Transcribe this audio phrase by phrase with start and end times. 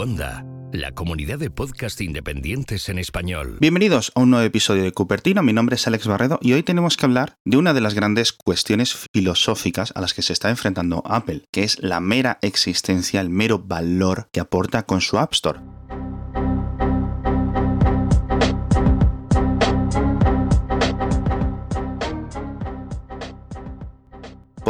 [0.00, 3.58] Cuonda, la comunidad de podcast independientes en español.
[3.60, 6.96] Bienvenidos a un nuevo episodio de Cupertino, mi nombre es Alex Barredo y hoy tenemos
[6.96, 11.02] que hablar de una de las grandes cuestiones filosóficas a las que se está enfrentando
[11.04, 15.60] Apple, que es la mera existencia, el mero valor que aporta con su App Store.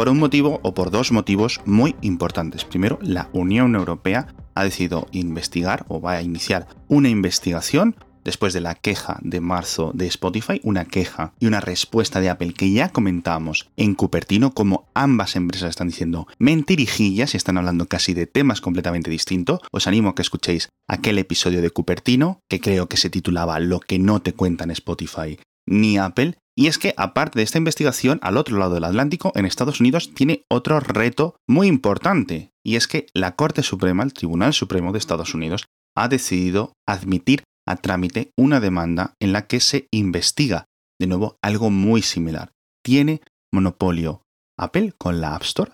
[0.01, 2.65] Por un motivo o por dos motivos muy importantes.
[2.65, 8.61] Primero, la Unión Europea ha decidido investigar o va a iniciar una investigación después de
[8.61, 12.89] la queja de marzo de Spotify, una queja y una respuesta de Apple que ya
[12.89, 18.59] comentamos en Cupertino, como ambas empresas están diciendo mentirijillas y están hablando casi de temas
[18.59, 19.59] completamente distintos.
[19.71, 23.79] Os animo a que escuchéis aquel episodio de Cupertino, que creo que se titulaba Lo
[23.79, 28.37] que no te cuentan Spotify ni Apple, y es que, aparte de esta investigación, al
[28.37, 32.51] otro lado del Atlántico, en Estados Unidos, tiene otro reto muy importante.
[32.63, 37.43] Y es que la Corte Suprema, el Tribunal Supremo de Estados Unidos, ha decidido admitir
[37.67, 40.65] a trámite una demanda en la que se investiga,
[40.99, 42.51] de nuevo, algo muy similar.
[42.83, 43.21] ¿Tiene
[43.51, 44.23] monopolio
[44.57, 45.71] Apple con la App Store?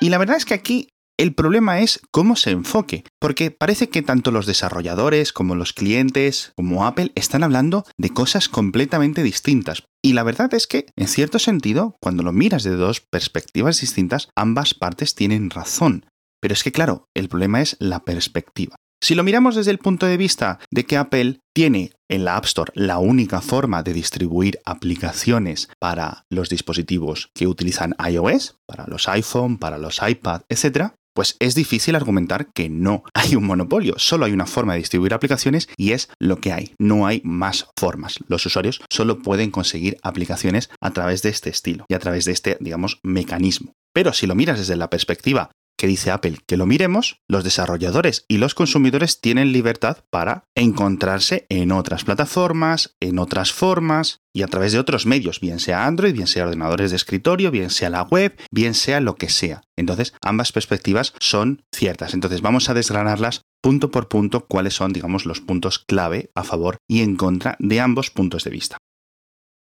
[0.00, 4.02] Y la verdad es que aquí el problema es cómo se enfoque, porque parece que
[4.02, 9.84] tanto los desarrolladores como los clientes, como Apple, están hablando de cosas completamente distintas.
[10.02, 14.28] Y la verdad es que, en cierto sentido, cuando lo miras de dos perspectivas distintas,
[14.36, 16.06] ambas partes tienen razón.
[16.40, 18.76] Pero es que, claro, el problema es la perspectiva.
[19.04, 22.46] Si lo miramos desde el punto de vista de que Apple tiene en la App
[22.46, 29.06] Store la única forma de distribuir aplicaciones para los dispositivos que utilizan iOS, para los
[29.08, 34.26] iPhone, para los iPad, etc., pues es difícil argumentar que no hay un monopolio, solo
[34.26, 38.18] hay una forma de distribuir aplicaciones y es lo que hay, no hay más formas.
[38.28, 42.32] Los usuarios solo pueden conseguir aplicaciones a través de este estilo y a través de
[42.32, 43.72] este, digamos, mecanismo.
[43.92, 45.50] Pero si lo miras desde la perspectiva
[45.84, 51.44] que dice Apple que lo miremos, los desarrolladores y los consumidores tienen libertad para encontrarse
[51.50, 56.14] en otras plataformas, en otras formas y a través de otros medios, bien sea Android,
[56.14, 59.60] bien sea ordenadores de escritorio, bien sea la web, bien sea lo que sea.
[59.76, 62.14] Entonces, ambas perspectivas son ciertas.
[62.14, 66.78] Entonces, vamos a desgranarlas punto por punto cuáles son, digamos, los puntos clave a favor
[66.88, 68.78] y en contra de ambos puntos de vista.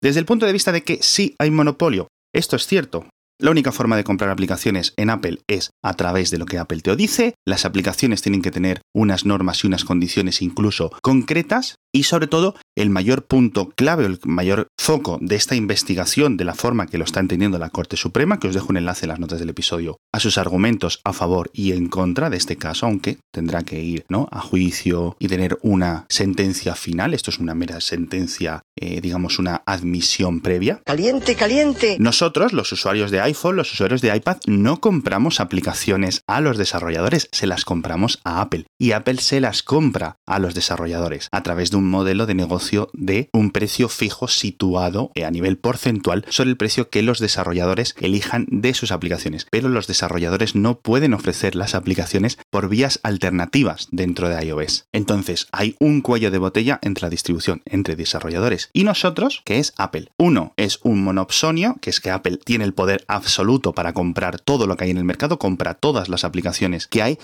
[0.03, 3.07] Desde el punto de vista de que sí hay monopolio, esto es cierto,
[3.41, 6.81] la única forma de comprar aplicaciones en Apple es a través de lo que Apple
[6.81, 7.33] te dice.
[7.45, 12.55] Las aplicaciones tienen que tener unas normas y unas condiciones incluso concretas y sobre todo,
[12.77, 17.03] el mayor punto clave, el mayor foco de esta investigación, de la forma que lo
[17.03, 19.97] está entendiendo la Corte Suprema, que os dejo un enlace en las notas del episodio,
[20.13, 24.05] a sus argumentos a favor y en contra de este caso, aunque tendrá que ir
[24.07, 24.29] ¿no?
[24.31, 27.13] a juicio y tener una sentencia final.
[27.13, 30.81] Esto es una mera sentencia, eh, digamos, una admisión previa.
[30.85, 31.97] Caliente, caliente.
[31.99, 37.29] Nosotros, los usuarios de iPhone, los usuarios de iPad, no compramos aplicaciones a los desarrolladores,
[37.31, 38.65] se las compramos a Apple.
[38.77, 42.89] Y Apple se las compra a los desarrolladores a través de un modelo de negocio
[42.93, 48.47] de un precio fijo situado a nivel porcentual sobre el precio que los desarrolladores elijan
[48.49, 49.47] de sus aplicaciones.
[49.49, 54.87] Pero los desarrolladores no pueden ofrecer las aplicaciones por vías alternativas dentro de iOS.
[54.91, 59.73] Entonces hay un cuello de botella entre la distribución entre desarrolladores y nosotros, que es
[59.77, 60.09] Apple.
[60.17, 64.67] Uno es un monopsonio, que es que Apple tiene el poder absoluto para comprar todo
[64.67, 67.17] lo que hay en el mercado, compra todas las aplicaciones que hay.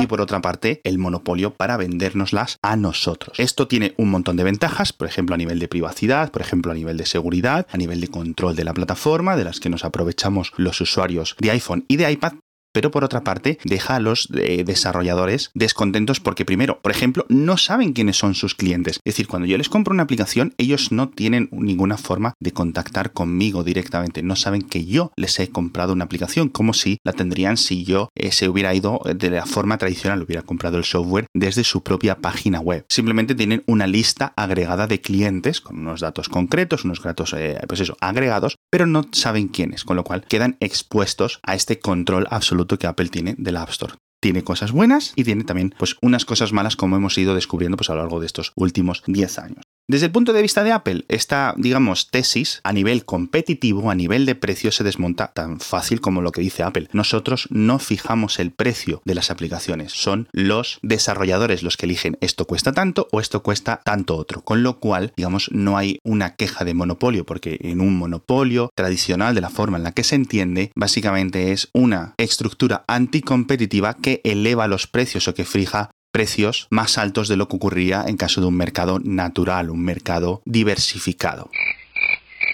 [0.00, 3.38] Y por otra parte, el monopolio para vendérnoslas a nosotros.
[3.38, 6.74] Esto tiene un montón de ventajas, por ejemplo a nivel de privacidad, por ejemplo a
[6.74, 10.52] nivel de seguridad, a nivel de control de la plataforma, de las que nos aprovechamos
[10.56, 12.34] los usuarios de iPhone y de iPad,
[12.78, 17.56] pero por otra parte deja a los eh, desarrolladores descontentos porque primero, por ejemplo, no
[17.56, 19.00] saben quiénes son sus clientes.
[19.04, 23.12] Es decir, cuando yo les compro una aplicación, ellos no tienen ninguna forma de contactar
[23.12, 27.56] conmigo directamente, no saben que yo les he comprado una aplicación, como si la tendrían
[27.56, 31.64] si yo eh, se hubiera ido de la forma tradicional, hubiera comprado el software desde
[31.64, 32.84] su propia página web.
[32.88, 37.80] Simplemente tienen una lista agregada de clientes con unos datos concretos, unos datos, eh, pues
[37.80, 42.67] eso, agregados, pero no saben quiénes, con lo cual quedan expuestos a este control absoluto
[42.76, 46.24] que Apple tiene de la App Store tiene cosas buenas y tiene también pues unas
[46.24, 49.62] cosas malas como hemos ido descubriendo pues a lo largo de estos últimos 10 años.
[49.90, 54.26] Desde el punto de vista de Apple, esta, digamos, tesis a nivel competitivo, a nivel
[54.26, 56.88] de precio, se desmonta tan fácil como lo que dice Apple.
[56.92, 62.44] Nosotros no fijamos el precio de las aplicaciones, son los desarrolladores los que eligen esto
[62.44, 64.42] cuesta tanto o esto cuesta tanto otro.
[64.42, 69.34] Con lo cual, digamos, no hay una queja de monopolio, porque en un monopolio tradicional,
[69.34, 74.68] de la forma en la que se entiende, básicamente es una estructura anticompetitiva que eleva
[74.68, 78.46] los precios o que fija precios más altos de lo que ocurría en caso de
[78.46, 81.50] un mercado natural, un mercado diversificado.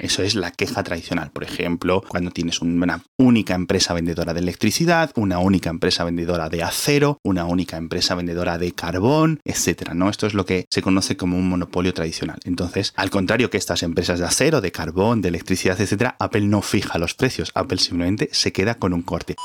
[0.01, 1.31] Eso es la queja tradicional.
[1.31, 6.63] Por ejemplo, cuando tienes una única empresa vendedora de electricidad, una única empresa vendedora de
[6.63, 9.95] acero, una única empresa vendedora de carbón, etcétera.
[9.95, 10.11] ¿no?
[10.11, 12.41] Esto es lo que se conoce como un monopolio tradicional.
[12.45, 16.63] Entonces, al contrario que estas empresas de acero, de carbón, de electricidad, etcétera, Apple no
[16.63, 17.51] fija los precios.
[17.55, 19.37] Apple simplemente se queda con un corte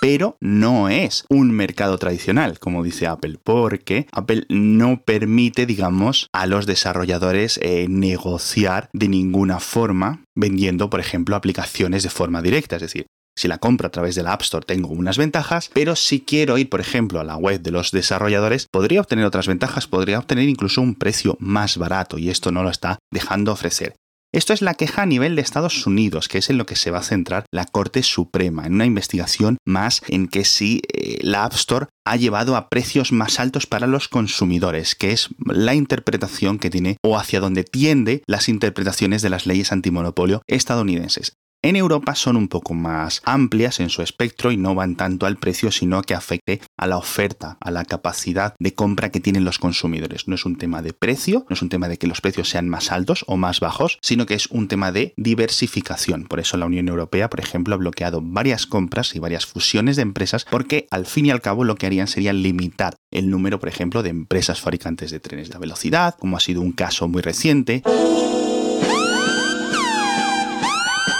[0.00, 6.46] pero no es un mercado tradicional, como dice Apple, porque Apple no permite, digamos, a
[6.46, 12.76] los desarrolladores eh, negociar de ninguna forma vendiendo, por ejemplo, aplicaciones de forma directa.
[12.76, 13.06] Es decir,
[13.36, 16.58] si la compro a través de la App Store tengo unas ventajas, pero si quiero
[16.58, 20.48] ir, por ejemplo, a la web de los desarrolladores, podría obtener otras ventajas, podría obtener
[20.48, 23.94] incluso un precio más barato y esto no lo está dejando ofrecer.
[24.32, 26.92] Esto es la queja a nivel de Estados Unidos, que es en lo que se
[26.92, 31.44] va a centrar la Corte Suprema, en una investigación más en que si eh, la
[31.44, 36.60] App Store ha llevado a precios más altos para los consumidores, que es la interpretación
[36.60, 41.32] que tiene o hacia donde tiende las interpretaciones de las leyes antimonopolio estadounidenses.
[41.62, 45.36] En Europa son un poco más amplias en su espectro y no van tanto al
[45.36, 49.58] precio, sino que afecte a la oferta, a la capacidad de compra que tienen los
[49.58, 50.26] consumidores.
[50.26, 52.70] No es un tema de precio, no es un tema de que los precios sean
[52.70, 56.24] más altos o más bajos, sino que es un tema de diversificación.
[56.24, 60.02] Por eso la Unión Europea, por ejemplo, ha bloqueado varias compras y varias fusiones de
[60.02, 63.68] empresas porque al fin y al cabo lo que harían sería limitar el número, por
[63.68, 67.82] ejemplo, de empresas fabricantes de trenes de velocidad, como ha sido un caso muy reciente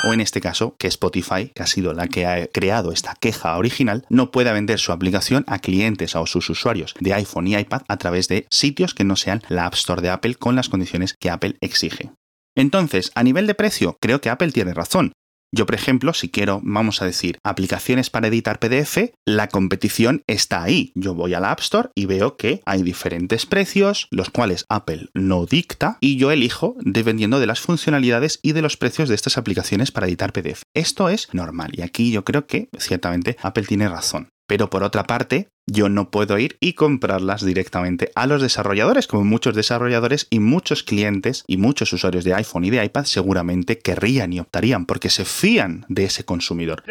[0.08, 3.56] o en este caso que Spotify, que ha sido la que ha creado esta queja
[3.56, 7.82] original, no pueda vender su aplicación a clientes o sus usuarios de iPhone y iPad
[7.88, 11.14] a través de sitios que no sean la App Store de Apple con las condiciones
[11.19, 12.11] que Apple exige.
[12.56, 15.12] Entonces, a nivel de precio, creo que Apple tiene razón.
[15.52, 20.62] Yo, por ejemplo, si quiero, vamos a decir, aplicaciones para editar PDF, la competición está
[20.62, 20.93] ahí.
[20.94, 25.08] Yo voy a la App Store y veo que hay diferentes precios, los cuales Apple
[25.12, 29.38] no dicta, y yo elijo dependiendo de las funcionalidades y de los precios de estas
[29.38, 30.62] aplicaciones para editar PDF.
[30.75, 34.29] Esto es normal y aquí yo creo que ciertamente Apple tiene razón.
[34.47, 39.25] Pero por otra parte, yo no puedo ir y comprarlas directamente a los desarrolladores, como
[39.25, 44.32] muchos desarrolladores y muchos clientes y muchos usuarios de iPhone y de iPad seguramente querrían
[44.32, 46.82] y optarían porque se fían de ese consumidor.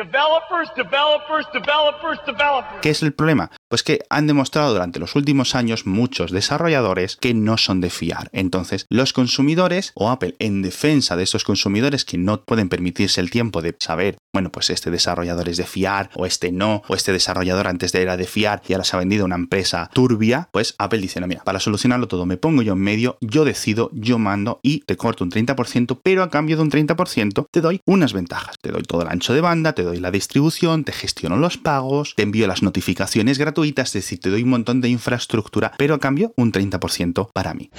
[2.82, 3.52] ¿Qué es el problema?
[3.68, 8.30] Pues que han demostrado durante los últimos años muchos desarrolladores que no son de fiar.
[8.32, 13.30] Entonces, los consumidores o Apple en defensa de estos consumidores que no pueden permitirse el
[13.30, 17.12] tiempo de saber, bueno, pues este desarrollador es de fiar o este no, o este
[17.12, 20.76] desarrollador antes de era de fiar y ahora se ha vendido una empresa turbia, pues
[20.78, 24.20] Apple dice, no, mira, para solucionarlo todo me pongo yo en medio, yo decido, yo
[24.20, 28.14] mando y te corto un 30%, pero a cambio de un 30% te doy unas
[28.14, 28.56] ventajas.
[28.62, 32.14] Te doy todo el ancho de banda, te doy la distribución, te gestiono los pagos,
[32.16, 36.00] te envío las notificaciones gratuitas, es decir, te doy un montón de infraestructura, pero a
[36.00, 37.70] cambio un 30% para mí.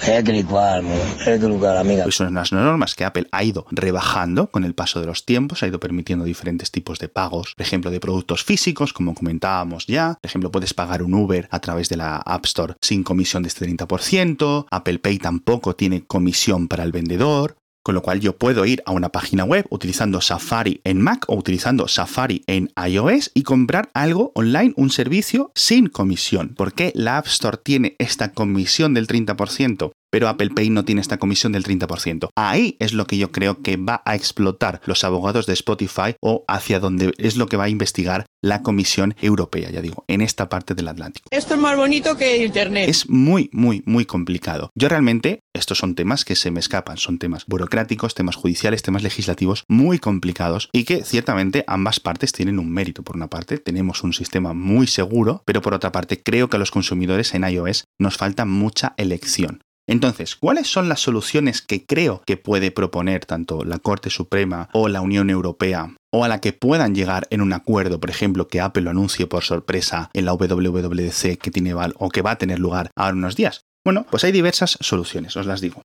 [2.11, 5.67] Son unas normas que Apple ha ido rebajando con el paso de los tiempos, ha
[5.67, 10.17] ido permitiendo diferentes tipos de pagos, por ejemplo, de productos físicos, como comentábamos ya.
[10.21, 13.49] Por ejemplo, puedes pagar un Uber a través de la App Store sin comisión de
[13.49, 14.67] este 30%.
[14.69, 17.55] Apple Pay tampoco tiene comisión para el vendedor.
[17.83, 21.35] Con lo cual yo puedo ir a una página web utilizando Safari en Mac o
[21.35, 26.49] utilizando Safari en iOS y comprar algo online, un servicio sin comisión.
[26.49, 29.91] ¿Por qué la App Store tiene esta comisión del 30%?
[30.11, 32.29] Pero Apple Pay no tiene esta comisión del 30%.
[32.35, 36.45] Ahí es lo que yo creo que va a explotar los abogados de Spotify o
[36.47, 40.49] hacia donde es lo que va a investigar la Comisión Europea, ya digo, en esta
[40.49, 41.27] parte del Atlántico.
[41.31, 42.89] Esto es más bonito que Internet.
[42.89, 44.71] Es muy, muy, muy complicado.
[44.75, 49.03] Yo realmente, estos son temas que se me escapan, son temas burocráticos, temas judiciales, temas
[49.03, 53.03] legislativos muy complicados y que ciertamente ambas partes tienen un mérito.
[53.03, 56.59] Por una parte, tenemos un sistema muy seguro, pero por otra parte, creo que a
[56.59, 59.61] los consumidores en iOS nos falta mucha elección.
[59.91, 64.87] Entonces, ¿cuáles son las soluciones que creo que puede proponer tanto la Corte Suprema o
[64.87, 68.61] la Unión Europea o a la que puedan llegar en un acuerdo, por ejemplo, que
[68.61, 72.57] Apple lo anuncie por sorpresa en la WWDC que tiene o que va a tener
[72.57, 73.65] lugar ahora unos días?
[73.83, 75.81] Bueno, pues hay diversas soluciones, os las digo.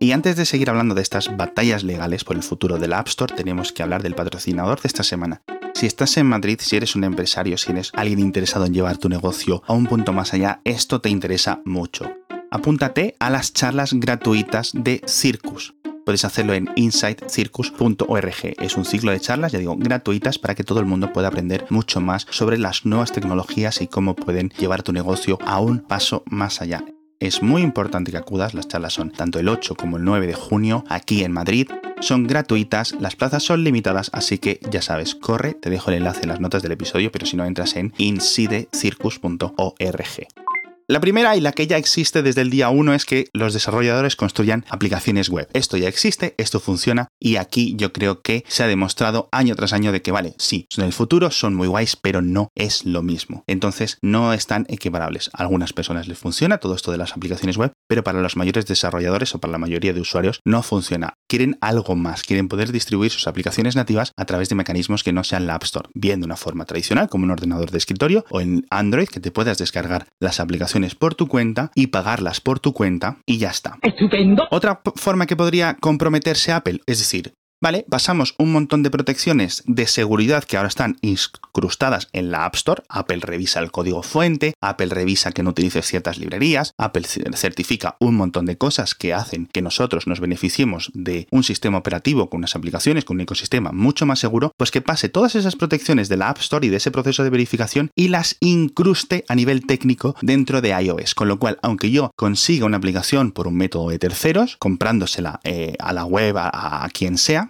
[0.00, 3.32] Y antes de seguir hablando de estas batallas legales por el futuro del App Store,
[3.32, 5.42] tenemos que hablar del patrocinador de esta semana.
[5.74, 9.08] Si estás en Madrid, si eres un empresario, si eres alguien interesado en llevar tu
[9.08, 12.10] negocio a un punto más allá, esto te interesa mucho
[12.50, 15.74] apúntate a las charlas gratuitas de Circus.
[16.04, 18.54] Puedes hacerlo en insightcircus.org.
[18.60, 21.66] Es un ciclo de charlas, ya digo, gratuitas para que todo el mundo pueda aprender
[21.70, 26.24] mucho más sobre las nuevas tecnologías y cómo pueden llevar tu negocio a un paso
[26.26, 26.84] más allá.
[27.20, 30.34] Es muy importante que acudas, las charlas son tanto el 8 como el 9 de
[30.34, 31.68] junio aquí en Madrid.
[32.00, 36.22] Son gratuitas, las plazas son limitadas, así que ya sabes, corre, te dejo el enlace
[36.22, 40.49] en las notas del episodio, pero si no entras en insidecircus.org.
[40.90, 44.16] La primera y la que ya existe desde el día 1 es que los desarrolladores
[44.16, 45.48] construyan aplicaciones web.
[45.52, 49.72] Esto ya existe, esto funciona y aquí yo creo que se ha demostrado año tras
[49.72, 53.04] año de que vale, sí, en el futuro son muy guays, pero no es lo
[53.04, 53.44] mismo.
[53.46, 55.30] Entonces no están equiparables.
[55.32, 58.66] A algunas personas les funciona todo esto de las aplicaciones web, pero para los mayores
[58.66, 61.14] desarrolladores o para la mayoría de usuarios no funciona.
[61.28, 65.22] Quieren algo más, quieren poder distribuir sus aplicaciones nativas a través de mecanismos que no
[65.22, 68.40] sean la App Store, bien de una forma tradicional como un ordenador de escritorio o
[68.40, 72.72] en Android que te puedas descargar las aplicaciones por tu cuenta y pagarlas por tu
[72.72, 73.78] cuenta y ya está.
[73.82, 74.46] Estupendo.
[74.50, 79.86] Otra forma que podría comprometerse Apple, es decir, Vale, pasamos un montón de protecciones de
[79.86, 82.82] seguridad que ahora están incrustadas en la App Store.
[82.88, 87.02] Apple revisa el código fuente, Apple revisa que no utilices ciertas librerías, Apple
[87.34, 92.30] certifica un montón de cosas que hacen que nosotros nos beneficiemos de un sistema operativo
[92.30, 96.08] con unas aplicaciones, con un ecosistema mucho más seguro, pues que pase todas esas protecciones
[96.08, 99.66] de la App Store y de ese proceso de verificación y las incruste a nivel
[99.66, 101.14] técnico dentro de iOS.
[101.14, 105.74] Con lo cual, aunque yo consiga una aplicación por un método de terceros, comprándosela eh,
[105.78, 107.49] a la web, a quien sea,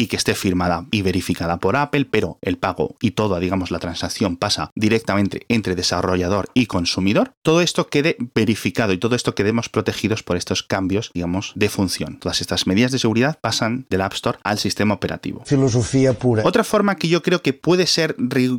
[0.00, 3.80] y que esté firmada y verificada por Apple, pero el pago y toda, digamos, la
[3.80, 9.68] transacción pasa directamente entre desarrollador y consumidor, todo esto quede verificado y todo esto quedemos
[9.68, 12.16] protegidos por estos cambios, digamos, de función.
[12.18, 15.42] Todas estas medidas de seguridad pasan del App Store al sistema operativo.
[15.44, 16.44] Filosofía pura.
[16.46, 18.16] Otra forma que yo creo que puede ser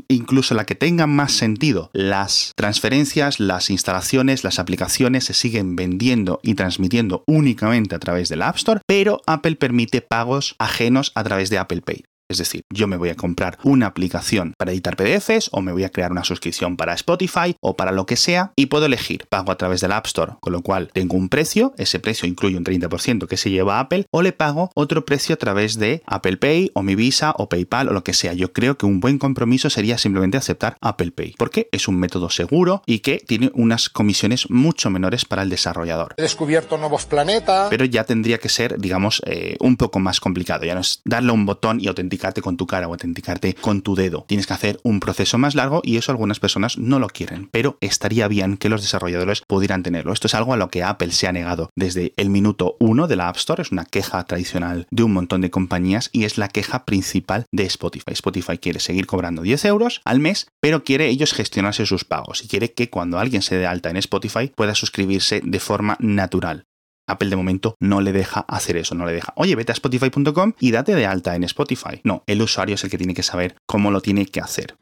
[0.09, 6.39] incluso la que tenga más sentido, las transferencias, las instalaciones, las aplicaciones se siguen vendiendo
[6.43, 11.49] y transmitiendo únicamente a través del App Store, pero Apple permite pagos ajenos a través
[11.49, 12.10] de Apple Pay.
[12.31, 15.83] Es decir, yo me voy a comprar una aplicación para editar PDFs o me voy
[15.83, 19.51] a crear una suscripción para Spotify o para lo que sea y puedo elegir pago
[19.51, 22.63] a través del App Store, con lo cual tengo un precio, ese precio incluye un
[22.63, 26.71] 30% que se lleva Apple o le pago otro precio a través de Apple Pay
[26.73, 28.31] o mi Visa o PayPal o lo que sea.
[28.31, 32.29] Yo creo que un buen compromiso sería simplemente aceptar Apple Pay porque es un método
[32.29, 36.15] seguro y que tiene unas comisiones mucho menores para el desarrollador.
[36.15, 37.67] He descubierto nuevos planetas.
[37.69, 40.63] Pero ya tendría que ser, digamos, eh, un poco más complicado.
[40.63, 43.95] Ya no es darle un botón y autenticar con tu cara o autenticarte con tu
[43.95, 44.25] dedo.
[44.27, 47.77] Tienes que hacer un proceso más largo y eso algunas personas no lo quieren, pero
[47.81, 50.13] estaría bien que los desarrolladores pudieran tenerlo.
[50.13, 53.15] Esto es algo a lo que Apple se ha negado desde el minuto uno de
[53.15, 53.61] la App Store.
[53.61, 57.63] Es una queja tradicional de un montón de compañías y es la queja principal de
[57.63, 58.13] Spotify.
[58.13, 62.47] Spotify quiere seguir cobrando 10 euros al mes, pero quiere ellos gestionarse sus pagos y
[62.47, 66.65] quiere que cuando alguien se dé alta en Spotify pueda suscribirse de forma natural.
[67.11, 70.53] Apple de momento no le deja hacer eso, no le deja, oye, vete a spotify.com
[70.59, 72.01] y date de alta en Spotify.
[72.03, 74.75] No, el usuario es el que tiene que saber cómo lo tiene que hacer.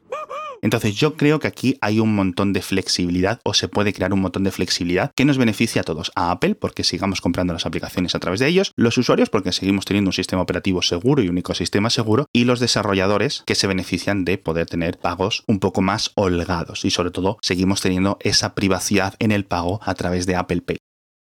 [0.62, 4.20] Entonces yo creo que aquí hay un montón de flexibilidad o se puede crear un
[4.20, 6.12] montón de flexibilidad que nos beneficia a todos.
[6.14, 9.84] A Apple porque sigamos comprando las aplicaciones a través de ellos, los usuarios porque seguimos
[9.84, 14.24] teniendo un sistema operativo seguro y un ecosistema seguro y los desarrolladores que se benefician
[14.24, 19.14] de poder tener pagos un poco más holgados y sobre todo seguimos teniendo esa privacidad
[19.18, 20.78] en el pago a través de Apple Pay.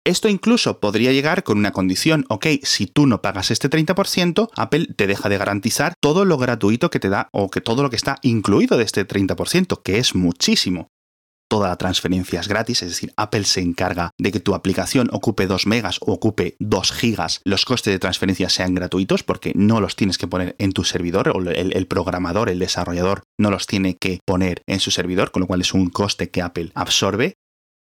[0.10, 4.88] Esto incluso podría llegar con una condición, ok, si tú no pagas este 30%, Apple
[4.96, 7.96] te deja de garantizar todo lo gratuito que te da o que todo lo que
[7.96, 10.88] está incluido de este 30%, que es muchísimo.
[11.48, 15.46] Toda la transferencia es gratis, es decir, Apple se encarga de que tu aplicación ocupe
[15.46, 19.96] 2 megas o ocupe 2 gigas, los costes de transferencia sean gratuitos porque no los
[19.96, 23.96] tienes que poner en tu servidor o el, el programador, el desarrollador no los tiene
[23.96, 27.36] que poner en su servidor, con lo cual es un coste que Apple absorbe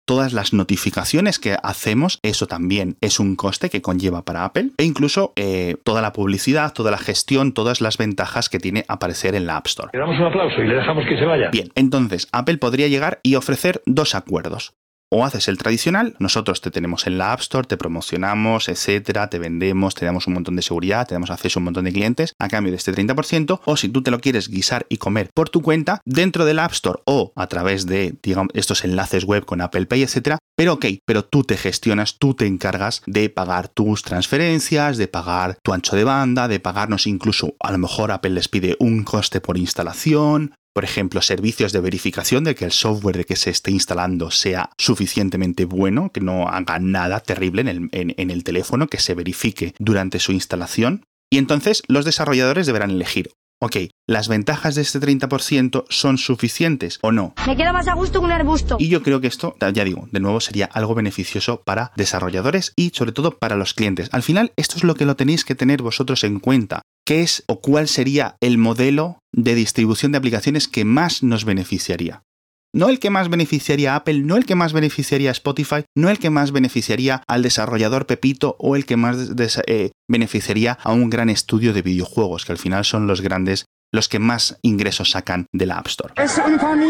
[0.06, 4.84] todas las notificaciones que hacemos, eso también es un coste que conlleva para Apple, e
[4.84, 9.46] incluso eh, toda la publicidad, toda la gestión, todas las ventajas que tiene aparecer en
[9.46, 9.90] la App Store.
[9.92, 11.50] Le damos un aplauso y le dejamos que se vaya.
[11.50, 14.74] Bien, entonces Apple podría llegar y ofrecer dos acuerdos
[15.10, 19.38] o haces el tradicional, nosotros te tenemos en la App Store, te promocionamos, etcétera, te
[19.38, 22.34] vendemos, te damos un montón de seguridad, te damos acceso a un montón de clientes
[22.38, 25.48] a cambio de este 30%, o si tú te lo quieres guisar y comer por
[25.48, 29.60] tu cuenta, dentro del App Store o a través de, digamos, estos enlaces web con
[29.60, 34.02] Apple Pay, etcétera, pero ok, pero tú te gestionas, tú te encargas de pagar tus
[34.02, 38.48] transferencias, de pagar tu ancho de banda, de pagarnos incluso, a lo mejor Apple les
[38.48, 43.24] pide un coste por instalación, por ejemplo, servicios de verificación de que el software de
[43.24, 48.30] que se esté instalando sea suficientemente bueno, que no haga nada terrible en el, en
[48.30, 51.06] el teléfono, que se verifique durante su instalación.
[51.30, 57.10] Y entonces los desarrolladores deberán elegir Ok, ¿las ventajas de este 30% son suficientes o
[57.10, 57.34] no?
[57.46, 58.76] Me queda más a gusto que un arbusto.
[58.78, 62.90] Y yo creo que esto, ya digo, de nuevo sería algo beneficioso para desarrolladores y
[62.90, 64.10] sobre todo para los clientes.
[64.12, 66.82] Al final, esto es lo que lo tenéis que tener vosotros en cuenta.
[67.06, 72.25] ¿Qué es o cuál sería el modelo de distribución de aplicaciones que más nos beneficiaría?
[72.76, 76.10] No el que más beneficiaría a Apple, no el que más beneficiaría a Spotify, no
[76.10, 79.32] el que más beneficiaría al desarrollador Pepito o el que más
[79.66, 84.08] eh, beneficiaría a un gran estudio de videojuegos, que al final son los grandes los
[84.08, 86.14] que más ingresos sacan de la App Store.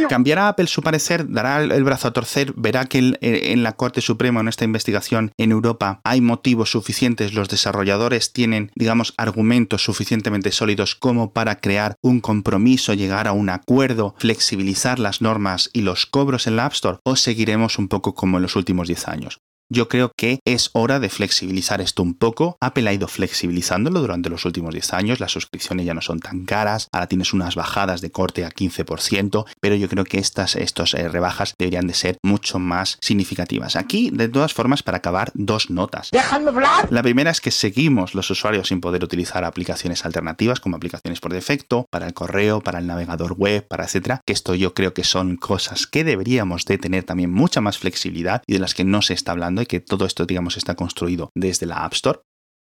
[0.09, 1.31] ¿Cambiará Apple su parecer?
[1.31, 2.53] ¿Dará el brazo a torcer?
[2.57, 7.35] ¿Verá que en la Corte Suprema, en esta investigación en Europa, hay motivos suficientes?
[7.35, 13.51] ¿Los desarrolladores tienen, digamos, argumentos suficientemente sólidos como para crear un compromiso, llegar a un
[13.51, 16.99] acuerdo, flexibilizar las normas y los cobros en la App Store?
[17.05, 19.39] ¿O seguiremos un poco como en los últimos 10 años?
[19.69, 22.57] Yo creo que es hora de flexibilizar esto un poco.
[22.61, 25.19] Apple ha ido flexibilizándolo durante los últimos 10 años.
[25.19, 26.87] Las suscripciones ya no son tan caras.
[26.93, 29.45] Ahora tienes unas bajadas de corte a 15%.
[29.61, 33.75] Pero yo creo que estas estos, eh, rebajas deberían de ser mucho más significativas.
[33.75, 36.11] Aquí, de todas formas, para acabar, dos notas.
[36.31, 36.87] hablar!
[36.91, 41.33] La primera es que seguimos los usuarios sin poder utilizar aplicaciones alternativas como aplicaciones por
[41.33, 44.21] defecto, para el correo, para el navegador web, para etcétera.
[44.25, 48.43] Que esto yo creo que son cosas que deberíamos de tener también mucha más flexibilidad
[48.47, 51.31] y de las que no se está hablando y que todo esto, digamos, está construido
[51.35, 52.21] desde la App Store.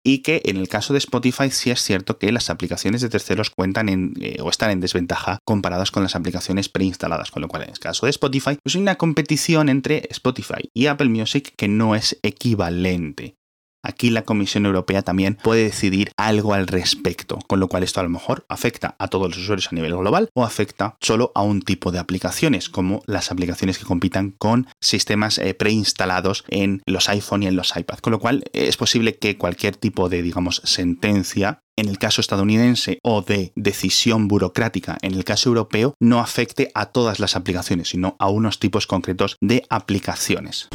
[0.06, 3.50] Y que en el caso de Spotify sí es cierto que las aplicaciones de terceros
[3.50, 7.64] cuentan en, eh, o están en desventaja comparadas con las aplicaciones preinstaladas, con lo cual
[7.64, 11.68] en el caso de Spotify pues hay una competición entre Spotify y Apple Music que
[11.68, 13.37] no es equivalente.
[13.88, 18.04] Aquí la Comisión Europea también puede decidir algo al respecto, con lo cual esto a
[18.04, 21.62] lo mejor afecta a todos los usuarios a nivel global o afecta solo a un
[21.62, 27.44] tipo de aplicaciones, como las aplicaciones que compitan con sistemas eh, preinstalados en los iPhone
[27.44, 28.00] y en los iPad.
[28.00, 33.00] Con lo cual es posible que cualquier tipo de, digamos, sentencia en el caso estadounidense
[33.04, 38.18] o de decisión burocrática en el caso europeo no afecte a todas las aplicaciones, sino
[38.20, 40.68] a unos tipos concretos de aplicaciones.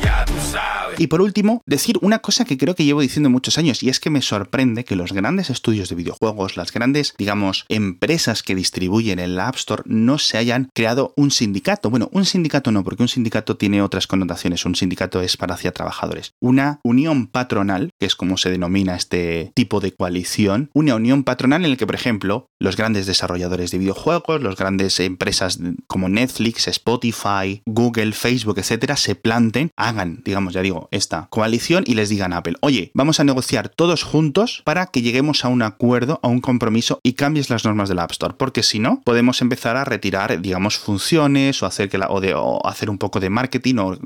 [0.98, 4.00] Y por último, decir una cosa que creo que llevo diciendo muchos años y es
[4.00, 9.18] que me sorprende que los grandes estudios de videojuegos, las grandes, digamos, empresas que distribuyen
[9.18, 11.90] en la App Store no se hayan creado un sindicato.
[11.90, 14.64] Bueno, un sindicato no, porque un sindicato tiene otras connotaciones.
[14.64, 16.32] Un sindicato es para hacia trabajadores.
[16.40, 21.64] Una unión patronal, que es como se denomina este tipo de coalición, una unión patronal
[21.64, 26.68] en la que, por ejemplo, los grandes desarrolladores de videojuegos, las grandes empresas como Netflix,
[26.68, 32.32] Spotify, Google, Facebook, etcétera, se planten, hagan, digamos, ya digo, esta coalición y les digan
[32.32, 36.28] a Apple, oye, vamos a negociar todos juntos para que lleguemos a un acuerdo, a
[36.28, 39.84] un compromiso y cambies las normas del App Store, porque si no, podemos empezar a
[39.84, 43.76] retirar, digamos, funciones o hacer que la, o de, o hacer un poco de marketing
[43.76, 43.98] o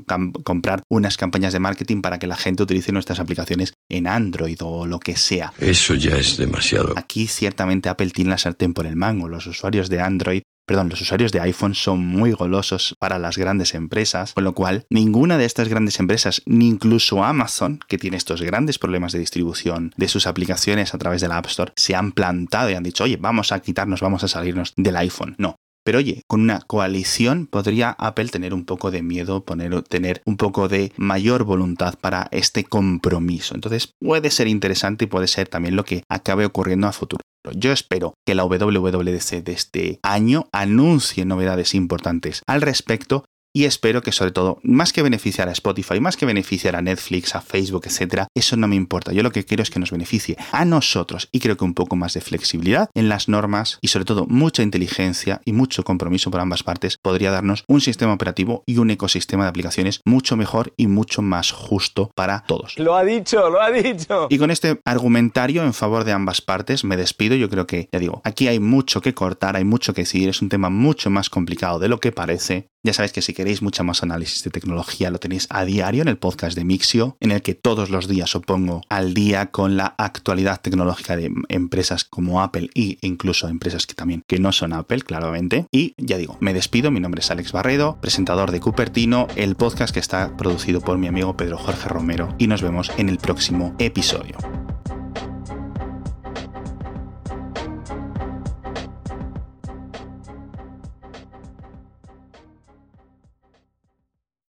[0.43, 4.85] comprar unas campañas de marketing para que la gente utilice nuestras aplicaciones en Android o
[4.85, 5.53] lo que sea.
[5.59, 6.57] Eso ya es demasiado
[6.95, 9.27] Aquí ciertamente Apple tiene la sartén por el mango.
[9.29, 13.73] Los usuarios de Android perdón, los usuarios de iPhone son muy golosos para las grandes
[13.73, 18.41] empresas, con lo cual ninguna de estas grandes empresas, ni incluso Amazon, que tiene estos
[18.41, 22.11] grandes problemas de distribución de sus aplicaciones a través de la App Store, se han
[22.11, 25.35] plantado y han dicho, oye, vamos a quitarnos, vamos a salirnos del iPhone.
[25.37, 25.55] No,
[25.87, 30.35] pero oye, con una coalición podría Apple tener un poco de miedo, poner, tener un
[30.35, 33.55] poco de mayor voluntad para este compromiso.
[33.55, 37.21] Entonces puede ser interesante y puede ser también lo que acabe ocurriendo a futuro.
[37.55, 43.23] Yo espero que la WWDC de este año anuncie novedades importantes al respecto
[43.57, 47.33] y espero que sobre todo, más que beneficiar a Spotify, más que beneficiar a Netflix,
[47.33, 49.13] a Facebook, etcétera, eso no me importa.
[49.13, 51.95] Yo lo que quiero es que nos beneficie a nosotros y creo que un poco
[51.95, 56.39] más de flexibilidad en las normas y sobre todo mucha inteligencia y mucho compromiso por
[56.39, 60.85] ambas partes podría darnos un sistema operativo y un ecosistema de aplicaciones mucho mejor y
[60.85, 62.77] mucho más justo para todos.
[62.77, 64.27] Lo ha dicho, lo ha dicho.
[64.29, 67.35] Y con este argumentario en favor de ambas partes me despido.
[67.35, 70.43] Yo creo que, ya digo, aquí hay mucho que cortar, hay mucho que seguir, es
[70.43, 72.67] un tema mucho más complicado de lo que parece.
[72.83, 76.07] Ya sabéis que si queréis mucha más análisis de tecnología lo tenéis a diario en
[76.07, 79.77] el podcast de Mixio, en el que todos los días os pongo al día con
[79.77, 84.73] la actualidad tecnológica de empresas como Apple e incluso empresas que también que no son
[84.73, 85.65] Apple, claramente.
[85.71, 89.93] Y ya digo, me despido, mi nombre es Alex Barredo, presentador de Cupertino, el podcast
[89.93, 93.75] que está producido por mi amigo Pedro Jorge Romero y nos vemos en el próximo
[93.79, 94.37] episodio.